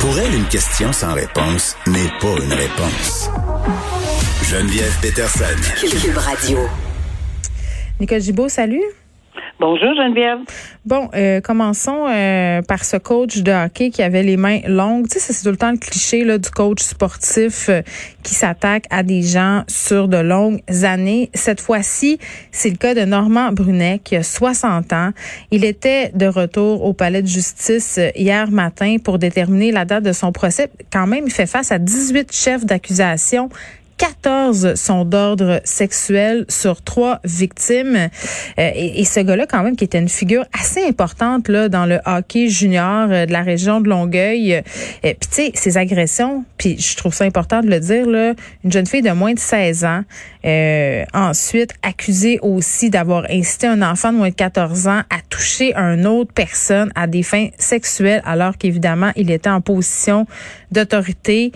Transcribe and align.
Pour 0.00 0.18
elle, 0.18 0.34
une 0.34 0.46
question 0.46 0.92
sans 0.92 1.12
réponse 1.12 1.76
n'est 1.86 2.08
pas 2.20 2.42
une 2.42 2.52
réponse. 2.52 3.30
Geneviève 4.44 4.96
Peterson. 5.02 5.44
Cube 5.78 6.16
Radio. 6.16 6.58
Nicole 8.00 8.20
Gibault, 8.20 8.48
salut. 8.48 8.82
Bonjour 9.60 9.94
Geneviève. 9.94 10.38
Bon, 10.86 11.10
euh, 11.14 11.42
commençons 11.42 12.06
euh, 12.08 12.62
par 12.62 12.82
ce 12.82 12.96
coach 12.96 13.42
de 13.42 13.52
hockey 13.52 13.90
qui 13.90 14.02
avait 14.02 14.22
les 14.22 14.38
mains 14.38 14.60
longues. 14.66 15.06
Tu 15.06 15.20
sais, 15.20 15.34
c'est 15.34 15.42
tout 15.42 15.50
le 15.50 15.58
temps 15.58 15.70
le 15.70 15.76
cliché 15.76 16.24
là, 16.24 16.38
du 16.38 16.48
coach 16.48 16.80
sportif 16.80 17.68
euh, 17.68 17.82
qui 18.22 18.32
s'attaque 18.32 18.86
à 18.88 19.02
des 19.02 19.20
gens 19.20 19.64
sur 19.68 20.08
de 20.08 20.16
longues 20.16 20.62
années. 20.82 21.28
Cette 21.34 21.60
fois-ci, 21.60 22.18
c'est 22.50 22.70
le 22.70 22.78
cas 22.78 22.94
de 22.94 23.02
Normand 23.02 23.52
Brunet 23.52 24.00
qui 24.02 24.16
a 24.16 24.22
60 24.22 24.94
ans. 24.94 25.10
Il 25.50 25.66
était 25.66 26.10
de 26.14 26.24
retour 26.24 26.82
au 26.82 26.94
palais 26.94 27.20
de 27.20 27.28
justice 27.28 28.00
hier 28.16 28.50
matin 28.50 28.96
pour 29.04 29.18
déterminer 29.18 29.72
la 29.72 29.84
date 29.84 30.04
de 30.04 30.12
son 30.12 30.32
procès. 30.32 30.70
Quand 30.90 31.06
même, 31.06 31.24
il 31.26 31.32
fait 31.32 31.44
face 31.44 31.70
à 31.70 31.78
18 31.78 32.32
chefs 32.32 32.64
d'accusation 32.64 33.50
14 34.00 34.76
sont 34.76 35.04
d'ordre 35.04 35.60
sexuel 35.64 36.46
sur 36.48 36.80
trois 36.80 37.20
victimes. 37.22 38.08
Euh, 38.58 38.70
et, 38.74 39.04
ce 39.04 39.20
gars-là, 39.20 39.44
quand 39.46 39.62
même, 39.62 39.76
qui 39.76 39.84
était 39.84 39.98
une 39.98 40.08
figure 40.08 40.46
assez 40.58 40.82
importante 40.82 41.48
là 41.48 41.68
dans 41.68 41.84
le 41.84 41.98
hockey 42.06 42.48
junior 42.48 43.08
euh, 43.10 43.26
de 43.26 43.32
la 43.32 43.42
région 43.42 43.82
de 43.82 43.90
Longueuil. 43.90 44.54
Euh, 44.54 44.62
puis 45.02 45.14
tu 45.20 45.28
sais, 45.30 45.52
ces 45.52 45.76
agressions, 45.76 46.46
puis 46.56 46.78
je 46.78 46.96
trouve 46.96 47.12
ça 47.12 47.24
important 47.24 47.60
de 47.60 47.68
le 47.68 47.78
dire, 47.78 48.06
là, 48.06 48.32
une 48.64 48.72
jeune 48.72 48.86
fille 48.86 49.02
de 49.02 49.10
moins 49.10 49.34
de 49.34 49.38
16 49.38 49.84
ans, 49.84 50.02
ensuite 51.12 51.74
accusée 51.82 52.38
aussi 52.40 52.88
d'avoir 52.88 53.26
incité 53.30 53.66
un 53.66 53.82
enfant 53.82 54.14
de 54.14 54.16
moins 54.16 54.30
de 54.30 54.34
14 54.34 54.88
ans 54.88 55.02
à 55.10 55.20
toucher 55.28 55.74
une 55.74 56.06
autre 56.06 56.32
personne 56.32 56.90
à 56.94 57.06
des 57.06 57.22
fins 57.22 57.48
sexuelles, 57.58 58.22
alors 58.24 58.56
qu'évidemment, 58.56 59.10
il 59.16 59.30
était 59.30 59.50
en 59.50 59.60
position 59.60 60.26
d'autorité. 60.72 61.52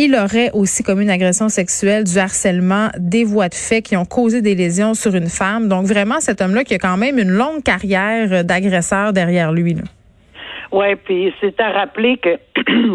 Il 0.00 0.14
aurait 0.14 0.52
aussi 0.54 0.84
commis 0.84 1.02
une 1.02 1.10
agression 1.10 1.48
sexuelle, 1.48 2.04
du 2.04 2.16
harcèlement, 2.18 2.88
des 2.98 3.24
voies 3.24 3.48
de 3.48 3.54
fait 3.54 3.82
qui 3.82 3.96
ont 3.96 4.04
causé 4.04 4.42
des 4.42 4.54
lésions 4.54 4.94
sur 4.94 5.16
une 5.16 5.26
femme. 5.26 5.68
Donc 5.68 5.86
vraiment, 5.86 6.20
cet 6.20 6.40
homme-là 6.40 6.62
qui 6.62 6.74
a 6.74 6.78
quand 6.78 6.96
même 6.96 7.18
une 7.18 7.30
longue 7.30 7.64
carrière 7.64 8.44
d'agresseur 8.44 9.12
derrière 9.12 9.50
lui. 9.50 9.74
Oui, 10.70 10.94
puis 11.04 11.34
c'est 11.40 11.58
à 11.60 11.72
rappeler 11.72 12.16
que, 12.18 12.38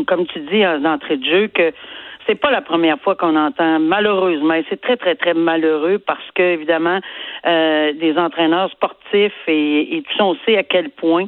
comme 0.07 0.25
tu 0.27 0.39
dis 0.49 0.61
d'entrée 0.81 1.17
de 1.17 1.25
jeu, 1.25 1.47
que 1.49 1.73
c'est 2.27 2.35
pas 2.35 2.51
la 2.51 2.61
première 2.61 2.99
fois 2.99 3.15
qu'on 3.15 3.35
entend 3.35 3.79
malheureusement 3.79 4.53
et 4.53 4.65
c'est 4.69 4.81
très 4.81 4.97
très 4.97 5.15
très 5.15 5.33
malheureux 5.33 5.99
parce 5.99 6.29
que 6.35 6.41
évidemment 6.41 6.99
euh, 7.45 7.93
des 7.93 8.17
entraîneurs 8.17 8.69
sportifs 8.71 9.33
et, 9.47 9.97
et 9.97 10.01
tout 10.01 10.17
ça 10.17 10.25
on 10.25 10.35
sait 10.45 10.57
à 10.57 10.63
quel 10.63 10.89
point 10.89 11.25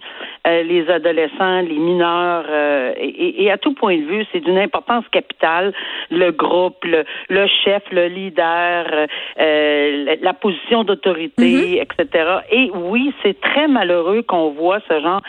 euh, 0.48 0.64
les 0.64 0.90
adolescents, 0.90 1.62
les 1.62 1.78
mineurs 1.78 2.46
euh, 2.50 2.94
et, 2.98 3.44
et, 3.44 3.52
à 3.52 3.58
tout 3.58 3.74
point 3.74 3.98
de 3.98 4.04
vue 4.04 4.26
c'est 4.32 4.40
d'une 4.40 4.58
importance 4.58 5.06
capitale 5.12 5.74
le 6.12 6.32
groupe, 6.32 6.84
le, 6.84 7.04
le 7.30 7.48
chef, 7.64 7.84
le 7.92 8.08
leader, 8.08 9.08
euh, 9.40 10.16
la 10.22 10.34
position 10.34 10.84
d'autorité, 10.84 11.82
mm-hmm. 11.82 11.82
etc. 11.82 12.30
Et 12.52 12.72
oui 12.74 13.14
c'est 13.24 13.40
très 13.42 13.68
malheureux 13.68 14.22
qu'on 14.22 14.52
voit 14.52 14.80
ce 14.88 15.00
genre 15.02 15.22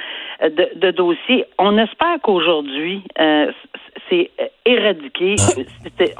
de, 0.42 0.68
de 0.74 0.90
dossier. 0.90 1.44
On 1.58 1.78
espère 1.78 2.20
qu'aujourd'hui 2.22 3.02
c'est 4.08 4.30
éradiqué. 4.64 5.36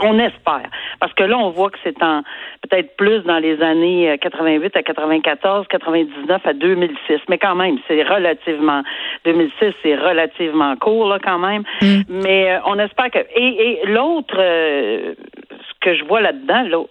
on 0.03 0.19
espère. 0.19 0.69
Parce 1.01 1.13
que 1.15 1.25
là, 1.25 1.39
on 1.39 1.51
voit 1.51 1.71
que 1.71 1.79
c'est 1.85 2.03
en 2.03 2.23
peut-être 2.63 2.97
plus 2.97 3.21
dans 3.21 3.39
les 3.39 3.61
années 3.63 4.17
88 4.21 4.77
euh, 4.77 4.79
à 4.79 4.83
94, 4.83 5.67
99 5.69 6.47
à 6.47 6.53
2006. 6.53 7.21
Mais 7.29 7.39
quand 7.39 7.55
même, 7.55 7.79
c'est 7.87 8.03
relativement 8.03 8.83
2006, 9.25 9.75
c'est 9.83 9.97
relativement 9.97 10.77
court 10.77 11.09
là 11.09 11.19
quand 11.23 11.39
même. 11.39 11.63
Mm. 11.83 12.01
Mais 12.09 12.53
euh, 12.53 12.59
on 12.67 12.79
espère 12.79 13.11
que 13.11 13.19
et, 13.19 13.81
et 13.83 13.87
l'autre 13.87 14.37
euh, 14.39 15.15
ce 15.51 15.75
que 15.81 15.95
je 15.95 16.05
vois 16.05 16.21
là-dedans, 16.21 16.87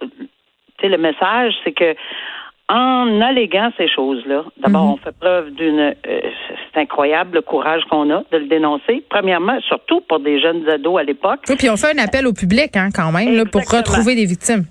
le 0.83 0.97
message, 0.97 1.53
c'est 1.63 1.71
que 1.71 1.95
en 2.67 3.21
alléguant 3.21 3.71
ces 3.77 3.87
choses-là, 3.87 4.43
d'abord, 4.57 4.85
mhm. 4.85 4.91
on 4.93 4.97
fait 4.97 5.15
preuve 5.19 5.51
d'une, 5.51 5.79
euh, 5.79 5.93
c'est 6.73 6.81
incroyable 6.81 7.35
le 7.35 7.41
courage 7.41 7.83
qu'on 7.89 8.09
a 8.09 8.23
de 8.31 8.37
le 8.37 8.47
dénoncer. 8.47 9.03
Premièrement, 9.09 9.59
surtout 9.67 10.01
pour 10.01 10.19
des 10.19 10.41
jeunes 10.41 10.67
ados 10.67 10.99
à 10.99 11.03
l'époque. 11.03 11.41
Et 11.49 11.55
puis 11.55 11.69
on 11.69 11.77
fait 11.77 11.97
un 11.97 12.03
appel 12.03 12.25
au 12.25 12.33
public, 12.33 12.75
hein, 12.75 12.89
quand 12.93 13.11
même, 13.11 13.35
là, 13.35 13.45
pour 13.45 13.61
retrouver 13.61 14.15
des 14.15 14.25
victimes. 14.25 14.65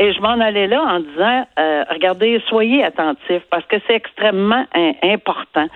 Et 0.00 0.12
je 0.12 0.20
m'en 0.20 0.40
allais 0.40 0.66
là 0.66 0.82
en 0.82 1.00
disant, 1.00 1.46
euh, 1.58 1.84
regardez, 1.88 2.42
soyez 2.48 2.82
attentifs 2.82 3.42
parce 3.48 3.64
que 3.66 3.76
c'est 3.86 3.94
extrêmement 3.94 4.64
important 5.02 5.66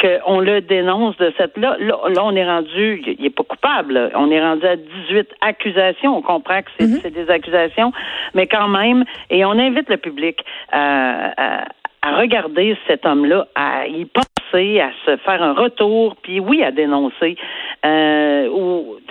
qu'on 0.00 0.38
le 0.38 0.60
dénonce 0.60 1.16
de 1.16 1.32
cette 1.36 1.58
là. 1.58 1.76
là. 1.80 1.96
on 2.22 2.36
est 2.36 2.46
rendu, 2.46 3.02
il 3.04 3.20
n'est 3.20 3.30
pas 3.30 3.42
coupable. 3.42 4.12
On 4.14 4.30
est 4.30 4.40
rendu 4.40 4.64
à 4.64 4.76
18 4.76 5.28
accusations. 5.40 6.16
On 6.16 6.22
comprend 6.22 6.62
que 6.62 6.70
c'est 6.78 6.86
mm-hmm. 6.86 7.12
des 7.12 7.30
accusations, 7.30 7.92
mais 8.34 8.46
quand 8.46 8.68
même. 8.68 9.04
Et 9.30 9.44
on 9.44 9.52
invite 9.52 9.88
le 9.88 9.96
public 9.96 10.44
à, 10.70 11.64
à 12.02 12.16
regarder 12.16 12.76
cet 12.86 13.04
homme-là, 13.06 13.46
à 13.54 13.86
y 13.86 14.04
à 14.54 14.90
se 15.04 15.16
faire 15.18 15.42
un 15.42 15.52
retour, 15.52 16.16
puis 16.22 16.40
oui, 16.40 16.62
à 16.62 16.70
dénoncer. 16.70 17.36
Euh, 17.84 18.48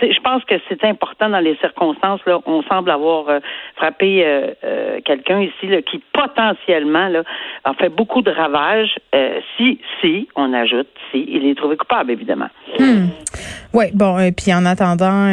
je 0.01 0.19
pense 0.21 0.43
que 0.45 0.55
c'est 0.67 0.83
important 0.83 1.29
dans 1.29 1.39
les 1.39 1.55
circonstances. 1.57 2.21
Là, 2.25 2.39
on 2.45 2.63
semble 2.63 2.89
avoir 2.89 3.29
euh, 3.29 3.39
frappé 3.75 4.23
euh, 4.25 4.99
quelqu'un 5.05 5.41
ici 5.41 5.69
qui 5.89 6.01
potentiellement 6.13 7.09
a 7.63 7.73
fait 7.73 7.89
beaucoup 7.89 8.21
de 8.21 8.31
ravages. 8.31 8.95
si, 9.57 9.79
si, 10.01 10.27
on 10.35 10.53
ajoute, 10.53 10.87
si, 11.11 11.25
il 11.27 11.45
est 11.45 11.55
trouvé 11.55 11.77
coupable, 11.77 12.11
évidemment. 12.11 12.49
Hmm. 12.79 13.07
Oui, 13.73 13.85
bon, 13.93 14.19
et 14.19 14.31
puis 14.31 14.53
en 14.53 14.65
attendant 14.65 15.27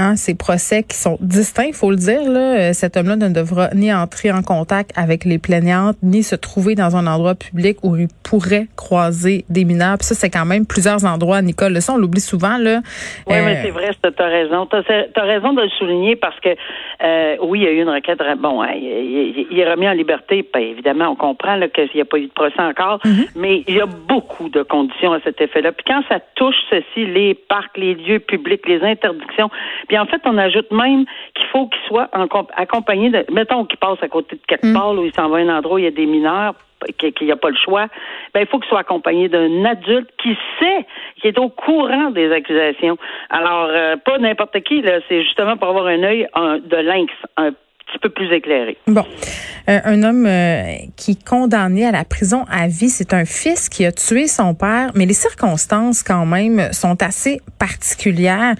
Hein, 0.00 0.16
ces 0.16 0.34
procès 0.34 0.82
qui 0.82 0.96
sont 0.96 1.18
distincts, 1.20 1.66
il 1.68 1.74
faut 1.74 1.90
le 1.90 1.98
dire. 1.98 2.22
Là, 2.22 2.40
euh, 2.40 2.72
cet 2.72 2.96
homme-là 2.96 3.16
ne 3.16 3.28
devra 3.28 3.68
ni 3.74 3.92
entrer 3.92 4.32
en 4.32 4.40
contact 4.40 4.92
avec 4.96 5.26
les 5.26 5.38
plaignantes, 5.38 5.96
ni 6.02 6.22
se 6.22 6.36
trouver 6.36 6.74
dans 6.74 6.96
un 6.96 7.06
endroit 7.06 7.34
public 7.34 7.76
où 7.82 7.96
il 7.96 8.08
pourrait 8.24 8.68
croiser 8.76 9.44
des 9.50 9.66
mineurs. 9.66 9.98
Puis 9.98 10.06
ça, 10.06 10.14
c'est 10.14 10.30
quand 10.30 10.46
même 10.46 10.64
plusieurs 10.64 11.04
endroits, 11.04 11.42
Nicole. 11.42 11.78
Ça, 11.82 11.92
on 11.92 11.98
l'oublie 11.98 12.22
souvent. 12.22 12.56
Là. 12.56 12.80
Oui, 13.26 13.34
mais 13.44 13.56
euh, 13.56 13.62
c'est 13.62 13.70
vrai, 13.72 13.90
tu 14.02 14.22
as 14.22 14.26
raison. 14.26 14.66
Tu 14.66 14.76
as, 14.76 15.22
raison 15.22 15.52
de 15.52 15.62
le 15.62 15.68
souligner 15.68 16.16
parce 16.16 16.40
que, 16.40 16.48
euh, 16.48 17.36
oui, 17.42 17.58
il 17.60 17.64
y 17.64 17.66
a 17.66 17.72
eu 17.72 17.82
une 17.82 17.90
requête. 17.90 18.20
Bon, 18.38 18.62
hein, 18.62 18.72
il, 18.72 19.58
est 19.58 19.70
remis 19.70 19.86
en 19.86 19.92
liberté. 19.92 20.48
Ben, 20.54 20.62
évidemment, 20.62 21.08
on 21.10 21.16
comprend 21.16 21.60
qu'il 21.74 21.90
n'y 21.94 22.00
a 22.00 22.06
pas 22.06 22.16
eu 22.16 22.28
de 22.28 22.32
procès 22.32 22.62
encore, 22.62 23.00
mm-hmm. 23.04 23.28
mais 23.36 23.64
il 23.68 23.74
y 23.74 23.80
a 23.82 23.86
beaucoup 23.86 24.48
de 24.48 24.62
conditions 24.62 25.12
à 25.12 25.20
cet 25.20 25.42
effet-là. 25.42 25.72
Puis 25.72 25.84
quand 25.86 26.02
ça 26.08 26.20
touche 26.36 26.56
ceci, 26.70 27.04
les 27.04 27.34
parcs, 27.34 27.76
les 27.76 27.94
lieux 27.94 28.20
publics, 28.20 28.66
les 28.66 28.82
interdictions, 28.82 29.50
puis 29.90 29.98
en 29.98 30.06
fait, 30.06 30.22
on 30.24 30.38
ajoute 30.38 30.70
même 30.70 31.04
qu'il 31.34 31.46
faut 31.46 31.66
qu'il 31.66 31.82
soit 31.88 32.08
accompagné 32.56 33.10
de, 33.10 33.26
mettons 33.32 33.64
qu'il 33.64 33.76
passe 33.76 33.98
à 34.02 34.06
côté 34.08 34.36
de 34.36 34.40
quelque 34.46 34.68
mm. 34.68 34.72
part, 34.72 34.92
où 34.92 35.04
il 35.04 35.12
s'en 35.12 35.28
va 35.28 35.38
à 35.38 35.40
un 35.40 35.48
endroit 35.48 35.74
où 35.74 35.78
il 35.78 35.84
y 35.84 35.88
a 35.88 35.90
des 35.90 36.06
mineurs, 36.06 36.54
qu'il 36.96 37.26
n'y 37.26 37.32
a 37.32 37.36
pas 37.36 37.50
le 37.50 37.56
choix, 37.56 37.88
ben 38.32 38.42
il 38.42 38.46
faut 38.46 38.60
qu'il 38.60 38.68
soit 38.68 38.78
accompagné 38.78 39.28
d'un 39.28 39.64
adulte 39.64 40.08
qui 40.22 40.38
sait, 40.60 40.86
qui 41.20 41.26
est 41.26 41.40
au 41.40 41.48
courant 41.48 42.12
des 42.12 42.30
accusations. 42.30 42.98
Alors, 43.30 43.66
euh, 43.68 43.96
pas 43.96 44.18
n'importe 44.18 44.60
qui, 44.60 44.80
là, 44.80 45.00
c'est 45.08 45.24
justement 45.24 45.56
pour 45.56 45.70
avoir 45.70 45.88
un 45.88 46.04
œil 46.04 46.28
de 46.36 46.76
lynx, 46.76 47.12
un 47.36 47.50
peu 47.98 48.10
plus 48.10 48.32
éclairé. 48.34 48.76
Bon. 48.86 49.04
Euh, 49.68 49.80
un 49.84 50.02
homme 50.02 50.26
euh, 50.26 50.74
qui 50.96 51.12
est 51.12 51.24
condamné 51.24 51.86
à 51.86 51.92
la 51.92 52.04
prison 52.04 52.44
à 52.50 52.66
vie, 52.66 52.88
c'est 52.88 53.12
un 53.14 53.24
fils 53.24 53.68
qui 53.68 53.84
a 53.84 53.92
tué 53.92 54.26
son 54.26 54.54
père, 54.54 54.90
mais 54.94 55.06
les 55.06 55.14
circonstances 55.14 56.02
quand 56.02 56.26
même 56.26 56.72
sont 56.72 57.02
assez 57.02 57.40
particulières. 57.58 58.54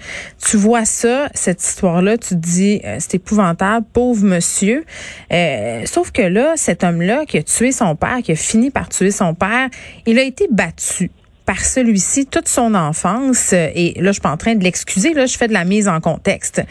Tu 0.45 0.57
vois 0.57 0.85
ça, 0.85 1.27
cette 1.33 1.61
histoire-là, 1.61 2.17
tu 2.17 2.29
te 2.29 2.35
dis 2.35 2.81
euh, 2.85 2.97
c'est 2.99 3.15
épouvantable, 3.15 3.85
pauvre 3.93 4.23
monsieur. 4.23 4.85
sauf 5.85 6.11
que 6.11 6.21
là, 6.21 6.53
cet 6.55 6.83
homme-là 6.83 7.25
qui 7.25 7.37
a 7.37 7.43
tué 7.43 7.71
son 7.71 7.95
père, 7.95 8.19
qui 8.23 8.31
a 8.31 8.35
fini 8.35 8.69
par 8.69 8.89
tuer 8.89 9.11
son 9.11 9.33
père, 9.33 9.69
il 10.05 10.19
a 10.19 10.23
été 10.23 10.47
battu 10.49 11.11
par 11.45 11.59
celui-ci 11.63 12.25
toute 12.25 12.47
son 12.47 12.75
enfance. 12.75 13.53
Et 13.53 13.93
là, 13.97 14.07
je 14.07 14.13
suis 14.13 14.21
pas 14.21 14.31
en 14.31 14.37
train 14.37 14.55
de 14.55 14.63
l'excuser. 14.63 15.13
Là, 15.13 15.25
je 15.25 15.37
fais 15.37 15.47
de 15.47 15.53
la 15.53 15.65
mise 15.65 15.87
en 15.87 15.99
contexte. 15.99 16.61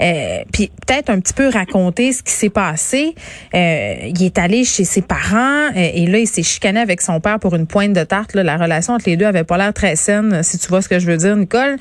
Euh, 0.00 0.38
puis 0.52 0.70
peut-être 0.86 1.10
un 1.10 1.20
petit 1.20 1.34
peu 1.34 1.48
raconter 1.48 2.12
ce 2.12 2.22
qui 2.22 2.32
s'est 2.32 2.48
passé. 2.48 3.14
Euh, 3.54 3.94
il 4.04 4.22
est 4.22 4.38
allé 4.38 4.64
chez 4.64 4.84
ses 4.84 5.02
parents 5.02 5.68
euh, 5.68 5.90
et 5.94 6.06
là, 6.06 6.18
il 6.18 6.26
s'est 6.26 6.42
chicané 6.42 6.80
avec 6.80 7.00
son 7.00 7.20
père 7.20 7.38
pour 7.38 7.54
une 7.54 7.66
pointe 7.66 7.92
de 7.92 8.04
tarte. 8.04 8.34
Là, 8.34 8.42
la 8.42 8.56
relation 8.56 8.94
entre 8.94 9.08
les 9.08 9.16
deux 9.16 9.26
avait 9.26 9.44
pas 9.44 9.58
l'air 9.58 9.72
très 9.72 9.96
saine, 9.96 10.42
si 10.42 10.58
tu 10.58 10.68
vois 10.68 10.82
ce 10.82 10.88
que 10.88 10.98
je 10.98 11.06
veux 11.06 11.16
dire, 11.16 11.36
Nicole. 11.36 11.76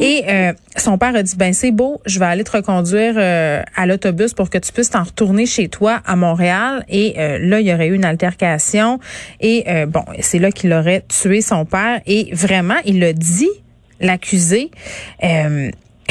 Et 0.00 0.24
euh, 0.28 0.52
son 0.76 0.98
père 0.98 1.14
a 1.14 1.22
dit, 1.22 1.36
ben 1.36 1.52
c'est 1.52 1.70
beau, 1.70 2.00
je 2.06 2.18
vais 2.18 2.26
aller 2.26 2.44
te 2.44 2.52
reconduire 2.52 3.14
euh, 3.16 3.62
à 3.76 3.86
l'autobus 3.86 4.34
pour 4.34 4.50
que 4.50 4.58
tu 4.58 4.72
puisses 4.72 4.90
t'en 4.90 5.04
retourner 5.04 5.46
chez 5.46 5.68
toi 5.68 6.00
à 6.06 6.16
Montréal. 6.16 6.84
Et 6.88 7.14
là, 7.16 7.60
il 7.60 7.66
y 7.66 7.74
aurait 7.74 7.88
eu 7.88 7.94
une 7.94 8.04
altercation. 8.04 9.00
Et 9.40 9.64
bon, 9.86 10.04
c'est 10.20 10.38
là 10.38 10.50
qu'il 10.50 10.72
aurait 10.72 11.04
tué 11.08 11.40
son 11.40 11.64
père. 11.64 11.89
Et 12.06 12.30
vraiment, 12.32 12.76
il 12.84 13.02
a 13.04 13.12
dit, 13.12 13.50
l'accusé, 14.00 14.70
euh, 15.24 15.70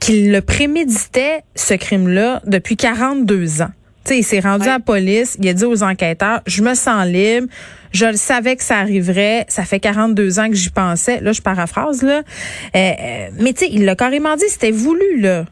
qu'il 0.00 0.32
le 0.32 0.40
préméditait, 0.40 1.42
ce 1.54 1.74
crime-là, 1.74 2.42
depuis 2.46 2.76
42 2.76 3.62
ans. 3.62 3.70
sais, 4.04 4.18
il 4.18 4.22
s'est 4.24 4.40
rendu 4.40 4.66
à 4.68 4.72
la 4.74 4.80
police, 4.80 5.36
il 5.40 5.48
a 5.48 5.52
dit 5.52 5.64
aux 5.64 5.82
enquêteurs, 5.82 6.42
je 6.46 6.62
me 6.62 6.74
sens 6.74 7.06
libre, 7.06 7.48
Je 7.92 8.06
le 8.06 8.16
savais 8.16 8.56
que 8.56 8.62
ça 8.62 8.78
arriverait. 8.78 9.46
Ça 9.48 9.64
fait 9.64 9.80
42 9.80 10.38
ans 10.38 10.48
que 10.48 10.54
j'y 10.54 10.68
pensais. 10.68 11.20
Là, 11.20 11.32
je 11.32 11.40
paraphrase, 11.40 12.02
là. 12.02 12.18
Euh, 12.18 12.22
euh, 12.74 13.28
mais 13.38 13.54
tu 13.54 13.64
sais, 13.64 13.70
il 13.72 13.86
l'a 13.86 13.96
carrément 13.96 14.36
dit, 14.36 14.44
c'était 14.48 14.70
voulu, 14.70 15.20
là. 15.20 15.46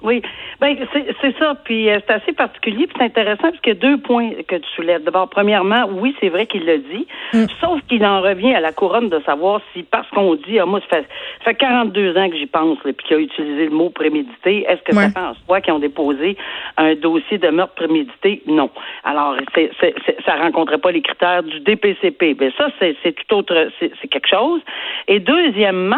Oui, 0.00 0.22
ben 0.60 0.76
c'est 0.92 1.36
ça. 1.38 1.56
Puis 1.64 1.90
euh, 1.90 1.98
c'est 2.06 2.14
assez 2.14 2.32
particulier, 2.32 2.86
puis 2.86 2.94
c'est 2.96 3.04
intéressant 3.04 3.50
parce 3.50 3.60
qu'il 3.60 3.74
y 3.74 3.76
a 3.76 3.80
deux 3.80 3.98
points 3.98 4.30
que 4.46 4.54
tu 4.54 4.68
soulèves. 4.76 5.02
D'abord, 5.02 5.28
premièrement, 5.28 5.88
oui, 5.90 6.14
c'est 6.20 6.28
vrai 6.28 6.46
qu'il 6.46 6.64
l'a 6.66 6.78
dit, 6.78 7.06
mm. 7.34 7.46
sauf 7.60 7.80
qu'il 7.88 8.04
en 8.06 8.20
revient 8.20 8.54
à 8.54 8.60
la 8.60 8.70
couronne 8.70 9.08
de 9.08 9.18
savoir 9.26 9.60
si 9.72 9.82
parce 9.82 10.08
qu'on 10.10 10.36
dit, 10.36 10.60
ah, 10.60 10.66
moi, 10.66 10.80
ça 10.88 10.98
fait, 10.98 11.08
ça 11.40 11.50
fait 11.50 11.54
42 11.56 12.16
ans 12.16 12.30
que 12.30 12.36
j'y 12.36 12.46
pense, 12.46 12.78
puis 12.78 12.94
qu'il 12.94 13.16
a 13.16 13.20
utilisé 13.20 13.64
le 13.64 13.70
mot 13.70 13.90
prémédité, 13.90 14.64
est-ce 14.68 14.82
que 14.82 14.94
ça 14.94 15.10
fait 15.10 15.18
en 15.18 15.34
soi 15.46 15.60
qu'ils 15.60 15.72
ont 15.72 15.80
déposé 15.80 16.36
un 16.76 16.94
dossier 16.94 17.38
de 17.38 17.48
meurtre 17.48 17.74
prémédité? 17.74 18.42
Non. 18.46 18.70
Alors, 19.02 19.34
c'est, 19.56 19.72
c'est, 19.80 19.96
ça 20.24 20.36
rencontrait 20.36 20.78
pas 20.78 20.92
les 20.92 21.02
critères 21.02 21.42
du 21.42 21.58
DPCP. 21.58 22.36
Mais 22.38 22.50
ben, 22.50 22.52
ça, 22.56 22.68
c'est, 22.78 22.96
c'est 23.02 23.16
tout 23.26 23.34
autre, 23.34 23.68
c'est 23.80 24.08
quelque 24.08 24.28
chose. 24.28 24.60
Et 25.08 25.18
deuxièmement, 25.18 25.96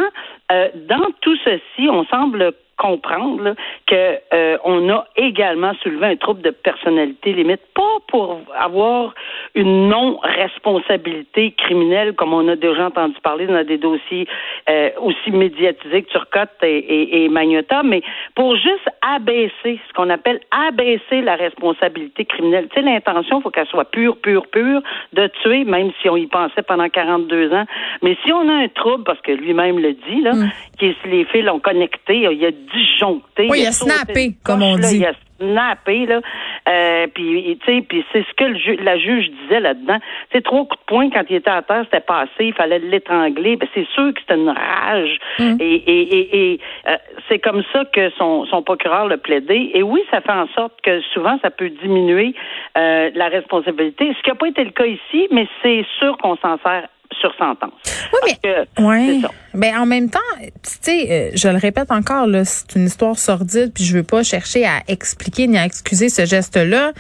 euh, 0.51 0.69
dans 0.89 1.11
tout 1.21 1.37
ceci, 1.45 1.89
on 1.89 2.05
semble 2.07 2.55
comprendre 2.81 3.55
que 3.87 4.19
euh, 4.33 4.57
on 4.65 4.89
a 4.89 5.07
également 5.17 5.73
soulevé 5.83 6.07
un 6.07 6.17
trouble 6.17 6.41
de 6.41 6.51
personnalité 6.51 7.35
limite, 7.35 7.61
pas 7.75 7.99
pour 8.09 8.41
avoir 8.59 9.15
une 9.55 9.89
non-responsabilité 9.89 11.53
criminelle 11.53 12.15
comme 12.15 12.33
on 12.33 12.49
a 12.49 12.57
déjà 12.57 12.87
entendu 12.87 13.17
parler 13.23 13.47
dans 13.47 13.65
des 13.65 13.77
dossiers 13.77 14.27
euh, 14.71 14.91
aussi 14.99 15.31
médiatisés 15.31 16.03
que 16.05 16.11
Turcotte 16.11 16.51
et, 16.63 16.79
et, 16.79 17.25
et 17.25 17.29
Magnota, 17.29 17.83
mais 17.83 18.03
pour 18.35 18.57
juste 18.57 18.89
abaisser 19.03 19.79
ce 19.87 19.93
qu'on 19.95 20.09
appelle 20.09 20.41
abaisser 20.51 21.21
la 21.21 21.37
responsabilité 21.37 22.25
criminelle. 22.25 22.69
Tu 22.69 22.81
sais, 22.81 22.83
l'intention, 22.83 23.41
il 23.41 23.43
faut 23.43 23.51
qu'elle 23.51 23.67
soit 23.67 23.91
pure, 23.91 24.17
pure, 24.17 24.47
pure 24.47 24.83
de 25.13 25.27
tuer, 25.43 25.65
même 25.65 25.91
si 26.01 26.09
on 26.09 26.17
y 26.17 26.27
pensait 26.27 26.63
pendant 26.63 26.89
42 26.89 27.53
ans. 27.53 27.67
Mais 28.03 28.17
si 28.25 28.33
on 28.33 28.49
a 28.49 28.53
un 28.53 28.69
trouble, 28.69 29.05
parce 29.05 29.21
que 29.21 29.33
lui-même 29.33 29.79
le 29.79 29.93
dit, 29.93 30.23
là, 30.23 30.33
mm. 30.33 30.51
que 30.79 31.09
les 31.09 31.25
fils 31.27 31.45
l'ont 31.45 31.61
connecté, 31.61 32.17
il 32.31 32.39
y 32.39 32.47
a 32.47 32.51
disjoncté. 32.75 33.49
Oui, 33.51 33.61
il 33.61 33.67
a 33.67 33.73
snappé, 33.73 34.35
comme 34.45 34.63
on 34.63 34.77
dit. 34.77 34.99
il 34.99 35.07
a 35.07 35.13
snappé, 35.41 36.07
là. 36.07 36.21
Euh, 36.69 37.07
puis, 37.15 37.59
tu 37.65 37.73
sais, 37.73 37.83
puis 37.83 38.05
c'est 38.13 38.25
ce 38.25 38.35
que 38.35 38.83
la 38.83 38.99
juge 38.99 39.31
disait 39.43 39.61
là-dedans. 39.61 39.99
C'est 40.33 40.43
trois 40.43 40.67
coups 40.67 40.79
de 40.81 40.85
poing 40.87 41.11
quand 41.11 41.23
il 41.31 41.37
était 41.37 41.51
à 41.51 41.63
terre, 41.63 41.85
c'était 41.85 42.01
passé, 42.01 42.31
il 42.41 42.53
fallait 42.53 42.79
l'étrangler. 42.79 43.57
Ben, 43.57 43.69
c'est 43.75 43.87
sûr 43.95 44.13
que 44.13 44.21
c'était 44.21 44.37
une 44.41 44.51
rage. 44.51 45.19
Mm. 45.39 45.57
Et, 45.59 45.75
et, 45.75 46.53
et, 46.53 46.61
euh, 46.87 46.97
c'est 47.29 47.39
comme 47.39 47.63
ça 47.73 47.85
que 47.87 48.11
son, 48.19 48.45
son 48.47 48.63
procureur 48.63 49.07
l'a 49.07 49.17
plaidé. 49.17 49.71
Et 49.75 49.83
oui, 49.83 50.03
ça 50.11 50.21
fait 50.21 50.33
en 50.33 50.49
sorte 50.49 50.81
que 50.83 51.01
souvent, 51.15 51.39
ça 51.43 51.51
peut 51.51 51.71
diminuer 51.71 52.35
euh, 52.77 53.11
la 53.15 53.29
responsabilité. 53.29 54.13
Ce 54.17 54.23
qui 54.23 54.31
n'a 54.31 54.37
pas 54.37 54.49
été 54.49 54.65
le 54.65 54.71
cas 54.71 54.87
ici, 54.87 55.29
mais 55.31 55.49
c'est 55.63 55.85
sûr 55.99 56.17
qu'on 56.19 56.37
s'en 56.37 56.59
sert 56.59 56.89
sur 57.21 57.35
sentence. 57.37 57.73
Oui, 58.13 58.33
mais 58.43 58.85
ouais. 58.85 59.21
Ben 59.55 59.77
en 59.77 59.87
même 59.87 60.11
temps, 60.11 60.19
tu 60.41 60.51
sais, 60.81 61.07
euh, 61.11 61.31
je 61.35 61.49
le 61.49 61.57
répète 61.57 61.91
encore 61.91 62.27
là, 62.27 62.45
c'est 62.45 62.75
une 62.77 62.87
histoire 62.87 63.19
sordide, 63.19 63.73
puis 63.75 63.85
je 63.85 63.97
veux 63.97 64.03
pas 64.03 64.23
chercher 64.23 64.65
à 64.65 64.81
expliquer 64.89 65.47
ni 65.47 65.59
à 65.59 65.65
excuser 65.65 66.09
ce 66.09 66.25
geste-là. 66.25 66.93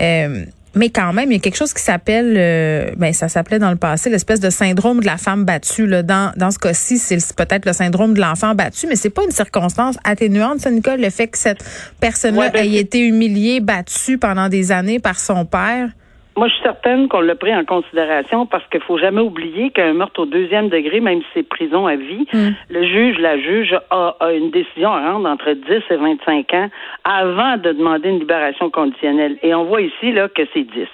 Euh, 0.00 0.44
mais 0.74 0.90
quand 0.90 1.12
même, 1.12 1.30
il 1.30 1.34
y 1.34 1.36
a 1.36 1.40
quelque 1.40 1.56
chose 1.56 1.72
qui 1.72 1.82
s'appelle, 1.82 2.34
euh, 2.36 2.90
ben 2.96 3.12
ça 3.12 3.28
s'appelait 3.28 3.60
dans 3.60 3.70
le 3.70 3.76
passé 3.76 4.10
l'espèce 4.10 4.40
de 4.40 4.50
syndrome 4.50 5.00
de 5.00 5.06
la 5.06 5.16
femme 5.16 5.44
battue. 5.44 5.86
Là. 5.86 6.02
Dans, 6.02 6.32
dans 6.36 6.50
ce 6.50 6.58
cas-ci, 6.58 6.98
c'est 6.98 7.34
peut-être 7.34 7.64
le 7.64 7.72
syndrome 7.72 8.14
de 8.14 8.20
l'enfant 8.20 8.54
battu, 8.54 8.86
mais 8.88 8.96
c'est 8.96 9.10
pas 9.10 9.22
une 9.24 9.30
circonstance 9.30 9.96
atténuante, 10.04 10.60
ça, 10.60 10.70
Nicole, 10.70 11.00
le 11.00 11.10
fait 11.10 11.28
que 11.28 11.38
cette 11.38 11.64
personne-là 12.00 12.50
ben, 12.50 12.64
ait 12.64 12.78
été 12.78 13.00
humiliée, 13.00 13.60
battue 13.60 14.18
pendant 14.18 14.48
des 14.48 14.72
années 14.72 14.98
par 14.98 15.18
son 15.18 15.44
père. 15.44 15.90
Moi, 16.36 16.48
je 16.48 16.54
suis 16.54 16.62
certaine 16.64 17.08
qu'on 17.08 17.20
l'a 17.20 17.36
pris 17.36 17.54
en 17.54 17.64
considération 17.64 18.44
parce 18.46 18.66
qu'il 18.68 18.80
faut 18.80 18.98
jamais 18.98 19.20
oublier 19.20 19.70
qu'un 19.70 19.92
meurtre 19.92 20.22
au 20.22 20.26
deuxième 20.26 20.68
degré, 20.68 21.00
même 21.00 21.20
si 21.20 21.26
c'est 21.34 21.48
prison 21.48 21.86
à 21.86 21.94
vie, 21.94 22.26
hmm. 22.32 22.50
le 22.70 22.86
juge, 22.86 23.18
la 23.18 23.38
juge 23.38 23.76
a, 23.90 24.16
une 24.32 24.50
décision 24.50 24.92
à 24.92 25.12
rendre 25.12 25.28
entre 25.28 25.52
10 25.52 25.62
et 25.90 25.96
25 25.96 26.54
ans 26.54 26.68
avant 27.04 27.56
de 27.56 27.72
demander 27.72 28.08
une 28.08 28.18
libération 28.18 28.68
conditionnelle. 28.68 29.38
Et 29.42 29.54
on 29.54 29.64
voit 29.64 29.82
ici 29.82 30.10
là 30.10 30.28
que 30.28 30.42
c'est 30.52 30.64
10. 30.64 30.86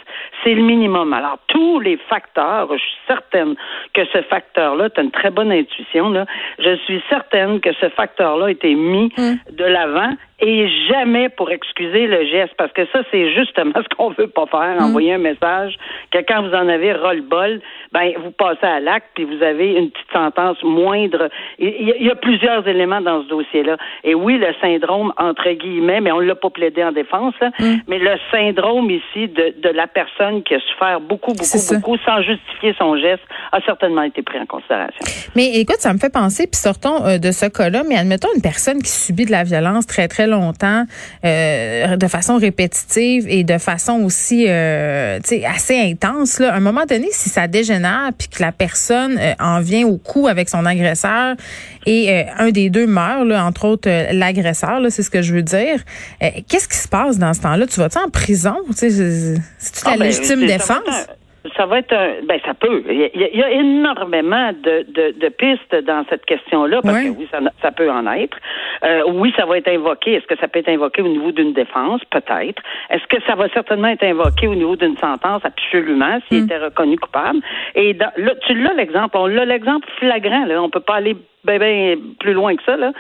C'est 0.45 0.55
le 0.55 0.63
minimum. 0.63 1.13
Alors, 1.15 1.39
tous 1.49 1.81
les 1.81 1.97
facteurs, 1.97 2.69
je 2.73 2.79
suis 2.79 2.99
certaine 3.07 3.55
que 3.95 4.05
ce 4.13 4.21
facteur-là, 4.23 4.91
tu 4.91 5.01
as 5.01 5.05
une 5.05 5.11
très 5.11 5.31
bonne 5.31 5.53
intuition, 5.53 6.11
là, 6.11 6.27
je 6.59 6.77
suis 6.85 7.03
certaine 7.09 7.61
que 7.61 7.73
ce 7.81 7.89
facteur-là 7.89 8.47
a 8.47 8.51
été 8.51 8.75
mis 8.75 9.11
hmm. 9.17 9.55
de 9.57 9.65
l'avant 9.65 10.13
et 10.43 10.69
jamais 10.89 11.29
pour 11.29 11.51
excuser 11.51 12.07
le 12.07 12.25
geste, 12.25 12.55
parce 12.57 12.73
que 12.73 12.87
ça, 12.87 13.03
c'est 13.11 13.33
justement 13.35 13.73
ce 13.77 13.97
qu'on 13.97 14.11
veut 14.11 14.29
pas 14.29 14.47
faire, 14.47 14.77
mm. 14.81 14.85
envoyer 14.85 15.15
un 15.15 15.19
message 15.19 15.30
que 15.39 16.19
quand 16.27 16.43
vous 16.43 16.55
en 16.55 16.69
avez 16.69 16.93
ras-le-bol, 16.93 17.61
ben, 17.93 18.13
vous 18.23 18.31
passez 18.31 18.67
à 18.67 18.81
l'acte, 18.81 19.09
puis 19.15 19.25
vous 19.25 19.43
avez 19.43 19.73
une 19.73 19.91
petite 19.91 20.13
sentence 20.13 20.63
moindre. 20.63 21.29
Il 21.59 21.95
y, 22.01 22.11
a 22.11 22.15
plusieurs 22.15 22.67
éléments 22.67 23.01
dans 23.01 23.23
ce 23.23 23.29
dossier-là. 23.29 23.77
Et 24.05 24.15
oui, 24.15 24.39
le 24.39 24.55
syndrome, 24.61 25.13
entre 25.17 25.51
guillemets, 25.51 26.01
mais 26.01 26.13
on 26.13 26.21
l'a 26.21 26.35
pas 26.35 26.51
plaidé 26.51 26.85
en 26.85 26.93
défense, 26.93 27.35
là, 27.41 27.51
mm. 27.59 27.77
mais 27.89 27.99
le 27.99 28.17
syndrome 28.31 28.91
ici 28.91 29.29
de, 29.29 29.55
de 29.61 29.69
la 29.71 29.87
personne 29.87 30.43
qui 30.43 30.55
a 30.55 30.61
souffert 30.61 31.01
beaucoup, 31.01 31.33
beaucoup, 31.33 31.75
beaucoup, 31.75 31.97
sans 32.05 32.23
justifier 32.23 32.75
son 32.79 32.97
geste, 32.97 33.23
a 33.53 33.61
certainement 33.63 34.03
été 34.03 34.23
pris 34.23 34.39
en 34.39 34.47
considération. 34.47 35.05
Mais 35.37 35.59
écoute, 35.61 35.79
ça 35.79 35.93
me 35.93 35.99
fait 35.99 36.13
penser, 36.13 36.47
puis 36.47 36.61
sortons 36.61 37.05
euh, 37.05 37.19
de 37.19 37.31
ce 37.31 37.47
cas-là, 37.47 37.83
mais 37.89 37.97
admettons 37.97 38.29
une 38.35 38.43
personne 38.43 38.83
qui 38.83 38.91
subit 38.91 39.25
de 39.25 39.31
la 39.31 39.45
violence 39.45 39.87
très, 39.87 40.09
très 40.09 40.27
longtemps, 40.27 40.85
euh, 41.25 41.97
de 41.97 42.07
façon 42.07 42.39
répétitive 42.39 43.27
et 43.29 43.45
de 43.45 43.59
façon 43.59 44.03
aussi 44.05 44.47
euh, 44.49 45.19
assez 45.47 45.79
intense. 45.79 46.39
Là. 46.39 46.53
À 46.53 46.57
un 46.57 46.61
moment 46.61 46.85
donné, 46.85 47.09
si 47.13 47.29
ça 47.29 47.47
dégénère 47.47 48.11
puis 48.17 48.29
que 48.29 48.43
la 48.43 48.53
personne 48.53 49.19
euh, 49.19 49.35
en 49.39 49.61
vient 49.61 49.87
au 49.87 49.97
coup 49.97 50.29
avec 50.29 50.49
son 50.49 50.67
agresseur 50.67 51.37
et 51.87 52.11
euh, 52.11 52.23
un 52.39 52.51
des 52.51 52.71
deux 52.71 52.87
meurt, 52.87 53.27
là, 53.27 53.45
entre 53.45 53.67
autres 53.67 53.89
euh, 53.89 54.13
l'agresseur, 54.13 54.81
c'est 54.91 55.03
ce 55.03 55.11
que 55.11 55.23
je 55.23 55.35
veux 55.35 55.43
dire, 55.43 55.83
qu'est-ce 56.49 56.69
qui 56.69 56.77
se 56.77 56.89
passe 56.89 57.19
dans 57.19 57.35
ce 57.35 57.41
temps-là? 57.41 57.67
Tu 57.67 57.81
vas-tu 57.81 57.99
en 57.99 58.09
prison? 58.09 58.57
C'est-tu 58.75 59.39
la 59.85 59.93
ah, 59.93 59.97
ben, 59.97 60.05
légitime 60.05 60.47
défense? 60.47 61.07
Ça 61.57 61.67
va 61.67 61.79
être 61.79 61.93
un. 61.93 62.25
Ben, 62.27 62.39
ça 62.45 62.55
peut. 62.55 62.83
Il 62.89 63.11
y 63.15 63.43
a, 63.43 63.51
énormément 63.51 64.53
de, 64.53 64.85
de, 64.89 65.19
de, 65.19 65.29
pistes 65.29 65.75
dans 65.87 66.05
cette 66.11 66.27
question-là, 66.27 66.81
parce 66.83 67.03
que 67.03 67.09
oui, 67.09 67.29
ça, 67.31 67.39
ça, 67.63 67.73
peut 67.73 67.91
en 67.91 68.07
être. 68.13 68.37
Euh, 68.85 69.03
oui, 69.15 69.33
ça 69.37 69.47
va 69.47 69.57
être 69.57 69.69
invoqué. 69.69 70.15
Est-ce 70.15 70.27
que 70.27 70.37
ça 70.39 70.49
peut 70.49 70.59
être 70.59 70.69
invoqué 70.69 71.01
au 71.01 71.09
niveau 71.09 71.33
d'une 71.33 71.53
défense? 71.53 72.03
Peut-être. 72.11 72.63
Est-ce 72.91 73.07
que 73.07 73.23
ça 73.27 73.35
va 73.37 73.49
certainement 73.49 73.89
être 73.89 74.05
invoqué 74.05 74.49
au 74.49 74.55
niveau 74.55 74.77
d'une 74.77 74.99
sentence? 74.99 75.43
Absolument, 75.45 76.19
s'il 76.29 76.43
hmm. 76.43 76.45
était 76.45 76.59
reconnu 76.59 76.99
coupable. 76.99 77.41
Et 77.75 77.95
dans, 77.95 78.13
là, 78.17 78.35
tu 78.47 78.55
l'as 78.55 78.75
l'exemple. 78.75 79.17
On 79.17 79.27
l'a 79.27 79.45
l'exemple 79.47 79.89
flagrant. 79.99 80.45
Là. 80.45 80.63
On 80.63 80.69
peut 80.69 80.81
pas 80.81 80.97
aller 80.97 81.17
ben, 81.45 81.59
ben 81.59 81.99
plus 82.19 82.33
loin 82.33 82.55
que 82.57 82.63
ça 82.65 82.77
là. 82.77 82.93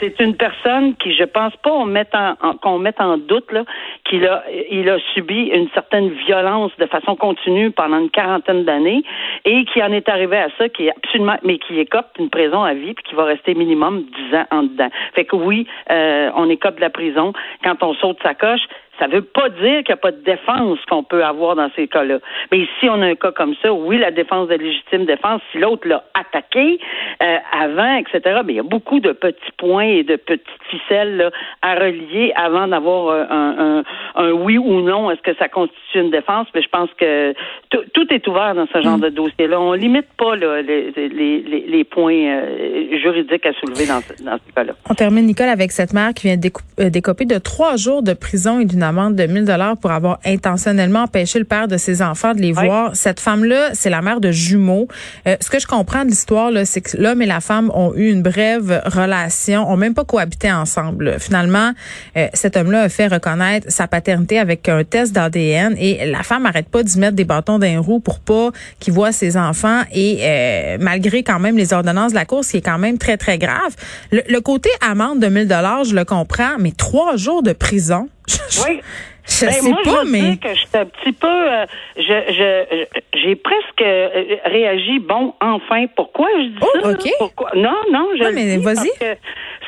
C'est 0.00 0.20
une 0.20 0.36
personne 0.36 0.94
qui, 0.96 1.14
je 1.14 1.24
pense 1.24 1.54
pas, 1.56 1.72
on 1.72 1.86
met 1.86 2.06
en, 2.14 2.54
qu'on 2.56 2.78
mette 2.78 3.00
en 3.00 3.16
doute 3.16 3.50
là 3.52 3.64
qu'il 4.04 4.26
a 4.26 4.44
il 4.70 4.88
a 4.88 4.98
subi 5.14 5.44
une 5.46 5.68
certaine 5.70 6.10
violence 6.26 6.72
de 6.78 6.86
façon 6.86 7.16
continue 7.16 7.70
pendant 7.70 7.98
une 7.98 8.10
quarantaine 8.10 8.64
d'années 8.64 9.02
et 9.44 9.64
qui 9.64 9.82
en 9.82 9.92
est 9.92 10.08
arrivé 10.08 10.36
à 10.36 10.48
ça, 10.58 10.68
qui 10.68 10.86
est 10.86 10.92
absolument, 10.96 11.36
mais 11.42 11.58
qui 11.58 11.78
écope 11.78 12.06
une 12.18 12.30
prison 12.30 12.62
à 12.62 12.74
vie 12.74 12.94
puis 12.94 13.04
qui 13.04 13.14
va 13.14 13.24
rester 13.24 13.54
minimum 13.54 14.04
dix 14.04 14.36
ans 14.36 14.46
en 14.50 14.62
dedans. 14.64 14.90
Fait 15.14 15.24
que 15.24 15.36
oui, 15.36 15.66
euh, 15.90 16.30
on 16.36 16.48
écope 16.50 16.76
de 16.76 16.80
la 16.80 16.90
prison 16.90 17.32
quand 17.64 17.82
on 17.82 17.94
saute 17.94 18.18
sa 18.22 18.34
coche. 18.34 18.62
Ça 18.98 19.08
ne 19.08 19.14
veut 19.14 19.22
pas 19.22 19.48
dire 19.48 19.82
qu'il 19.84 19.88
n'y 19.88 19.92
a 19.92 19.96
pas 19.96 20.12
de 20.12 20.22
défense 20.22 20.78
qu'on 20.88 21.02
peut 21.02 21.24
avoir 21.24 21.56
dans 21.56 21.70
ces 21.76 21.86
cas-là. 21.88 22.18
Mais 22.50 22.60
ici, 22.60 22.88
on 22.88 23.02
a 23.02 23.06
un 23.06 23.14
cas 23.14 23.32
comme 23.32 23.54
ça, 23.62 23.72
oui, 23.72 23.98
la 23.98 24.10
défense 24.10 24.48
de 24.48 24.54
légitime 24.54 25.04
défense, 25.04 25.42
si 25.52 25.58
l'autre 25.58 25.86
l'a 25.86 26.04
attaqué 26.14 26.78
euh, 27.22 27.38
avant, 27.52 27.96
etc., 27.96 28.40
mais 28.44 28.54
il 28.54 28.56
y 28.56 28.60
a 28.60 28.62
beaucoup 28.62 29.00
de 29.00 29.12
petits 29.12 29.52
points 29.58 29.84
et 29.84 30.02
de 30.02 30.16
petites 30.16 30.46
ficelles 30.70 31.30
à 31.62 31.74
relier 31.74 32.32
avant 32.36 32.68
d'avoir 32.68 33.08
euh, 33.08 33.24
un, 33.30 33.82
un, 34.16 34.30
oui 34.32 34.58
ou 34.58 34.80
non. 34.80 35.10
Est-ce 35.10 35.20
que 35.20 35.36
ça 35.38 35.48
constitue 35.48 36.00
une 36.00 36.10
défense? 36.10 36.46
Mais 36.54 36.62
je 36.62 36.68
pense 36.68 36.88
que 36.98 37.34
tout 37.70 38.06
est 38.10 38.26
ouvert 38.26 38.54
dans 38.54 38.66
ce 38.72 38.80
genre 38.80 38.98
mm. 38.98 39.02
de 39.02 39.08
dossier-là. 39.10 39.60
On 39.60 39.72
limite 39.74 40.06
pas 40.18 40.34
là, 40.36 40.62
les, 40.62 40.90
les, 40.90 41.64
les, 41.66 41.84
points 41.84 42.14
euh, 42.14 42.98
juridiques 43.00 43.44
à 43.44 43.52
soulever 43.54 43.86
dans, 43.86 44.00
dans 44.24 44.38
ce 44.38 44.54
cas-là. 44.54 44.72
On 44.88 44.94
termine, 44.94 45.26
Nicole, 45.26 45.48
avec 45.48 45.70
cette 45.72 45.92
mère 45.92 46.14
qui 46.14 46.28
vient 46.28 46.36
décoper 46.36 47.24
de 47.26 47.38
trois 47.38 47.76
jours 47.76 48.02
de 48.02 48.14
prison 48.14 48.60
et 48.60 48.64
d'une 48.64 48.82
amende 48.82 49.16
de 49.16 49.26
1000 49.26 49.44
dollars 49.44 49.76
pour 49.76 49.90
avoir 49.90 50.18
intentionnellement 50.24 51.00
empêché 51.00 51.38
le 51.38 51.44
père 51.44 51.68
de 51.68 51.76
ses 51.76 52.02
enfants 52.02 52.32
de 52.32 52.40
les 52.40 52.52
voir. 52.52 52.94
Cette 52.96 53.20
femme-là, 53.20 53.74
c'est 53.74 53.90
la 53.90 54.02
mère 54.02 54.20
de 54.20 54.30
jumeaux. 54.30 54.88
Euh, 55.26 55.36
ce 55.40 55.50
que 55.50 55.58
je 55.58 55.66
comprends 55.66 56.04
de 56.04 56.08
l'histoire, 56.08 56.50
c'est 56.64 56.80
que 56.80 56.96
l'homme 56.96 57.22
et 57.22 57.26
la 57.26 57.40
femme 57.40 57.70
ont 57.74 57.94
eu 57.94 58.10
une 58.10 58.22
brève 58.22 58.82
relation, 58.86 59.68
ont 59.70 59.76
même 59.76 59.94
pas 59.94 60.04
cohabité 60.04 60.50
ensemble. 60.50 61.16
Finalement, 61.18 61.72
euh, 62.16 62.26
cet 62.32 62.56
homme-là 62.56 62.82
a 62.82 62.88
fait 62.88 63.08
reconnaître 63.08 63.70
sa 63.70 63.86
paternité 63.86 64.05
avec 64.10 64.68
un 64.68 64.84
test 64.84 65.12
d'ADN 65.14 65.76
et 65.78 66.06
la 66.06 66.22
femme 66.22 66.46
arrête 66.46 66.68
pas 66.68 66.82
d'y 66.82 66.98
mettre 66.98 67.16
des 67.16 67.24
bâtons 67.24 67.58
d'un 67.58 67.80
roue 67.80 68.00
pour 68.00 68.20
pas 68.20 68.50
qu'il 68.80 68.92
voit 68.92 69.12
ses 69.12 69.36
enfants 69.36 69.82
et 69.92 70.18
euh, 70.22 70.76
malgré 70.80 71.22
quand 71.22 71.38
même 71.38 71.56
les 71.56 71.72
ordonnances 71.72 72.12
de 72.12 72.16
la 72.16 72.24
course, 72.24 72.50
qui 72.50 72.58
est 72.58 72.64
quand 72.64 72.78
même 72.78 72.98
très 72.98 73.16
très 73.16 73.38
grave. 73.38 73.74
Le, 74.12 74.22
le 74.28 74.40
côté 74.40 74.70
amende 74.80 75.20
de 75.20 75.26
1000 75.28 75.48
dollars, 75.48 75.84
je 75.84 75.94
le 75.94 76.04
comprends, 76.04 76.56
mais 76.58 76.72
trois 76.72 77.16
jours 77.16 77.42
de 77.42 77.52
prison. 77.52 78.08
Oui. 78.68 78.80
Je 79.28 79.44
Ben, 79.44 79.52
sais 79.54 79.68
moi, 79.68 79.78
pas, 79.84 80.04
je 80.04 80.10
mais. 80.12 80.20
dire 80.20 80.38
que 80.40 80.54
j'étais 80.54 80.78
un 80.78 80.86
petit 80.86 81.12
peu, 81.12 81.26
euh, 81.26 81.66
je, 81.96 82.02
je, 82.02 82.84
j'ai 83.20 83.34
presque 83.34 83.82
euh, 83.82 84.08
réagi. 84.44 85.00
Bon, 85.00 85.34
enfin, 85.40 85.86
pourquoi 85.96 86.28
je 86.36 86.46
dis 86.50 86.58
Oh, 86.60 86.80
ça. 86.92 86.96
Pourquoi? 87.18 87.50
Non, 87.56 87.74
non, 87.92 88.06
je 88.16 88.22
Non, 88.22 88.30
mais 88.32 88.56
vas-y. 88.58 88.88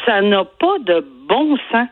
ça 0.06 0.20
n'a 0.22 0.44
pas 0.44 0.76
de 0.86 1.04
bon 1.28 1.56
sens. 1.72 1.88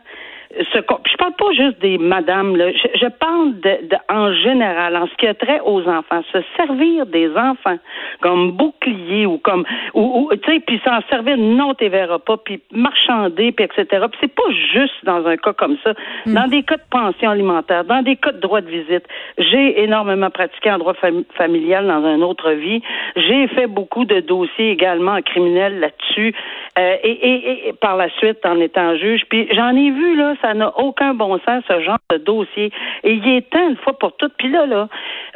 Ce, 0.73 0.79
je 0.79 1.17
parle 1.17 1.33
pas 1.37 1.51
juste 1.53 1.79
des 1.81 1.97
madames, 1.97 2.55
là. 2.55 2.71
Je, 2.71 2.87
je 2.99 3.07
parle 3.07 3.59
de, 3.59 3.87
de- 3.89 3.97
en 4.13 4.33
général, 4.33 4.95
en 4.97 5.07
ce 5.07 5.13
qui 5.15 5.27
a 5.27 5.33
trait 5.33 5.59
aux 5.63 5.81
enfants, 5.87 6.21
se 6.33 6.39
servir 6.55 7.05
des 7.05 7.29
enfants 7.35 7.77
comme 8.21 8.51
bouclier 8.51 9.25
ou 9.25 9.37
comme, 9.37 9.65
ou, 9.93 10.27
ou, 10.31 10.35
tu 10.35 10.51
sais, 10.53 10.59
puis 10.59 10.81
s'en 10.83 10.99
servir, 11.09 11.37
non, 11.37 11.73
t'es 11.73 11.89
verras 11.89 12.19
pas, 12.19 12.37
puis 12.37 12.61
marchander, 12.71 13.51
puis 13.51 13.65
etc. 13.65 14.05
Puis 14.11 14.19
c'est 14.21 14.33
pas 14.33 14.49
juste 14.73 14.93
dans 15.03 15.25
un 15.27 15.37
cas 15.37 15.53
comme 15.53 15.77
ça. 15.83 15.93
Dans 16.25 16.47
des 16.47 16.63
cas 16.63 16.77
de 16.77 16.81
pension 16.89 17.29
alimentaire, 17.29 17.83
dans 17.83 18.01
des 18.01 18.15
cas 18.15 18.31
de 18.31 18.39
droit 18.39 18.61
de 18.61 18.69
visite, 18.69 19.05
j'ai 19.37 19.83
énormément 19.83 20.29
pratiqué 20.29 20.71
en 20.71 20.77
droit 20.79 20.93
fam- 20.93 21.25
familial 21.35 21.87
dans 21.87 22.05
une 22.15 22.23
autre 22.23 22.51
vie. 22.51 22.81
J'ai 23.15 23.47
fait 23.49 23.67
beaucoup 23.67 24.05
de 24.05 24.19
dossiers 24.21 24.71
également 24.71 25.13
en 25.13 25.21
criminel 25.21 25.79
là-dessus. 25.79 26.33
Euh, 26.79 26.95
et, 27.03 27.11
et- 27.11 27.67
et 27.69 27.73
par 27.73 27.95
la 27.97 28.09
suite, 28.17 28.45
en 28.45 28.59
étant 28.59 28.95
juge, 28.97 29.23
puis 29.29 29.47
j'en 29.51 29.75
ai 29.75 29.91
vu 29.91 30.15
là, 30.15 30.33
ça 30.41 30.46
n'a 30.53 30.77
aucun 30.77 31.13
bon 31.13 31.39
sens 31.45 31.63
ce 31.67 31.81
genre 31.81 31.97
de 32.11 32.17
dossier. 32.17 32.71
Et 33.03 33.13
il 33.13 33.27
est 33.29 33.49
temps 33.49 33.69
une 33.69 33.77
fois 33.77 33.97
pour 33.97 34.15
toutes. 34.17 34.33
Puis 34.37 34.49
là, 34.49 34.65
là, 34.65 34.87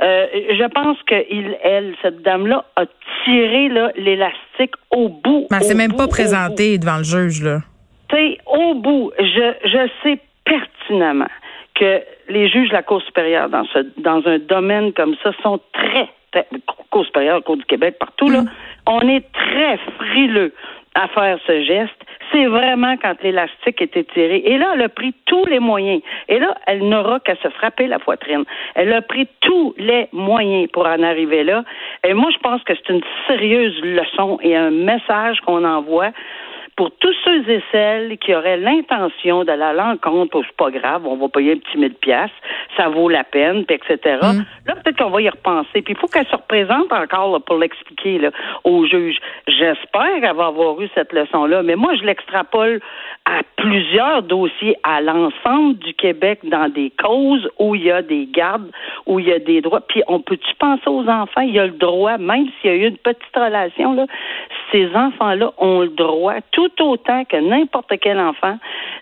euh, 0.01 0.27
je 0.34 0.68
pense 0.70 0.98
que 1.03 1.15
il, 1.30 1.58
elle, 1.63 1.96
cette 2.01 2.22
dame-là, 2.22 2.65
a 2.75 2.86
tiré 3.25 3.70
l'élastique 3.96 4.74
au 4.91 5.10
bout. 5.10 5.48
Mais 5.51 5.72
au 5.72 5.75
même 5.75 5.91
bout, 5.91 5.98
pas 5.98 6.08
présentée 6.08 6.77
devant 6.77 6.98
le 6.98 7.03
juge, 7.03 7.44
là. 7.44 7.60
Tu 8.10 8.15
sais, 8.15 8.38
au 8.46 8.74
bout, 8.74 9.12
je, 9.18 9.53
je 9.63 9.89
sais 10.03 10.20
pertinemment 10.44 11.30
que 11.75 12.01
les 12.30 12.50
juges 12.50 12.70
de 12.70 12.74
la 12.74 12.84
Cour 12.84 13.01
supérieure 13.01 13.50
dans, 13.50 13.65
ce, 13.65 13.80
dans 13.98 14.22
un 14.27 14.39
domaine 14.39 14.94
comme 14.94 15.15
ça 15.24 15.32
sont 15.41 15.60
très, 15.74 16.10
très 16.32 16.48
Cour 16.89 17.06
supérieure, 17.06 17.44
Cour 17.44 17.58
du 17.58 17.65
Québec, 17.65 17.98
partout, 18.00 18.30
là, 18.30 18.44
on 18.86 19.08
est 19.08 19.25
très 19.32 19.77
frileux 19.77 20.53
à 20.96 21.08
faire 21.08 21.38
ce 21.48 21.63
geste. 21.63 21.96
C'est 22.32 22.46
vraiment 22.46 22.96
quand 22.98 23.22
l'élastique 23.24 23.82
est 23.82 23.98
étiré. 23.98 24.38
Et 24.46 24.58
là, 24.58 24.72
elle 24.76 24.82
a 24.84 24.90
pris 24.90 25.14
tous 25.26 25.46
les 25.46 25.60
moyens. 25.60 26.02
Et 26.30 26.40
là, 26.40 26.56
elle 26.68 26.88
n'aura 26.88 27.20
qu'à 27.20 27.36
se 27.36 27.50
frapper 27.50 27.88
la 27.88 28.00
poitrine. 28.00 28.44
Elle 28.76 28.94
a 28.94 29.02
pris 29.02 29.28
tous 29.42 29.74
les 29.78 30.08
moyens 30.12 30.70
pour 30.72 30.86
en 30.86 31.04
arriver 31.04 31.44
là. 31.44 31.64
Et 32.08 32.14
moi, 32.14 32.30
je 32.34 32.40
pense 32.40 32.64
que 32.64 32.74
c'est 32.76 32.94
une 32.94 33.02
sérieuse 33.28 33.80
leçon 33.84 34.40
et 34.42 34.56
un 34.56 34.72
message 34.72 35.40
qu'on 35.42 35.66
envoie 35.66 36.12
pour 36.82 36.92
tous 37.00 37.14
ceux 37.24 37.50
et 37.50 37.62
celles 37.72 38.18
qui 38.18 38.34
auraient 38.34 38.58
l'intention 38.58 39.44
d'aller 39.44 39.64
à 39.64 39.74
l'encontre, 39.74 40.38
oh, 40.38 40.44
c'est 40.44 40.58
pas 40.58 40.72
grave, 40.72 41.06
on 41.06 41.18
va 41.18 41.28
payer 41.28 41.54
un 41.54 41.58
petit 41.58 41.78
mille 41.78 41.94
piastres, 41.94 42.36
ça 42.78 42.90
vaut 42.90 43.10
la 43.10 43.24
peine, 43.24 43.66
puis 43.66 43.75
etc. 43.75 44.20
Là, 44.66 44.75
peut-être 44.75 44.98
qu'on 44.98 45.10
va 45.10 45.22
y 45.22 45.30
repenser. 45.30 45.82
Puis 45.82 45.94
il 45.94 45.98
faut 45.98 46.08
qu'elle 46.08 46.28
se 46.28 46.36
représente 46.36 46.92
encore 46.92 47.32
là, 47.34 47.40
pour 47.40 47.58
l'expliquer 47.58 48.20
là, 48.20 48.32
au 48.63 48.86
juge. 48.86 49.18
J'espère 49.48 50.22
qu'elle 50.22 50.36
va 50.36 50.48
avoir 50.48 50.80
eu 50.82 50.90
cette 50.96 51.13
leçon-là, 51.13 51.63
mais 51.63 51.75
moi, 51.75 51.96
je 51.96 52.04
l'extrapole 52.04 52.80
à 53.25 53.42
plusieurs 53.56 54.24
dossiers 54.24 54.75
à 54.84 55.01
l'ensemble 55.01 55.78
du 55.80 55.94
Québec 55.94 56.40
dans 56.44 56.70
des 56.70 56.92
causes 56.92 57.48
où 57.60 57.75
il 57.75 57.84
y 57.84 57.92
a 57.92 58.01
des 58.01 58.25
gardes, 58.25 58.72
où 59.06 59.20
il 59.20 59.28
y 59.28 59.34
a 59.34 59.40
des 59.40 59.62
droits. 59.62 59.82
Puis 59.82 60.01
on 60.08 60.20
peut-tu 60.20 60.54
penser 60.56 60.88
aux 60.88 61.08
enfants? 61.08 61.42
Il 61.42 61.54
y 61.54 61.60
a 61.60 61.66
le 61.66 61.72
droit, 61.72 62.18
même 62.18 62.48
s'il 62.60 62.72
y 62.72 62.74
a 62.74 62.78
eu 62.78 62.88
une 62.88 62.98
petite 62.98 63.36
relation, 63.36 63.94
là, 63.94 64.06
ces 64.72 64.90
enfants-là 64.96 65.51
ont 65.58 65.82
le 65.82 65.90
droit, 65.90 66.36
tout 66.51 66.72
autant 66.82 67.25
que 67.25 67.38
n'importe 67.38 67.94
quel 68.01 68.20
enfant, 68.20 68.58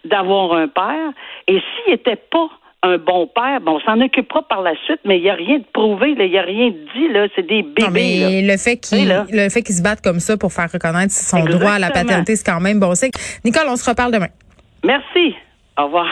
d'avoir 0.06 0.54
un 0.54 0.68
père. 0.68 1.12
Et 1.48 1.60
s'il 1.60 1.94
n'était 1.94 2.16
pas 2.16 2.50
un 2.82 2.98
bon 2.98 3.28
père, 3.28 3.60
bon, 3.62 3.74
on 3.76 3.80
s'en 3.82 4.00
occupera 4.00 4.42
par 4.48 4.62
la 4.62 4.72
suite, 4.86 5.02
mais 5.04 5.18
il 5.18 5.24
n'y 5.24 5.30
a 5.30 5.34
rien 5.34 5.58
de 5.60 5.66
prouvé, 5.74 6.16
il 6.18 6.30
n'y 6.30 6.38
a 6.38 6.42
rien 6.42 6.70
de 6.70 6.78
dit, 6.96 7.08
là, 7.12 7.28
c'est 7.36 7.46
des 7.46 7.62
bébés. 7.64 7.82
Non, 7.82 7.90
mais 7.92 8.42
là. 8.42 8.54
le 8.54 8.58
fait 8.58 8.78
Tu 8.78 8.88
sais, 8.90 8.98
qu'il 9.00 9.08
là. 9.10 9.26
le 9.30 9.50
fait 9.50 9.62
qu'il 9.64 9.76
se 9.76 9.82
batte 9.84 10.02
comme 10.02 10.20
ça 10.22 10.38
pour 10.38 10.54
faire 10.54 10.72
reconnaître 10.72 11.12
son 11.14 11.38
Exactement. 11.38 11.60
droit 11.60 11.72
à 11.74 11.80
la 11.80 11.92
paternité, 11.92 12.36
c'est 12.38 12.46
quand 12.46 12.62
même 12.62 12.80
bon. 12.80 12.96
C'est 12.96 13.12
Nicole, 13.44 13.68
on 13.68 13.76
se 13.76 13.90
reparle 13.90 14.14
demain. 14.14 14.30
Merci. 14.84 15.36
Au 15.78 15.86
revoir. 15.86 16.08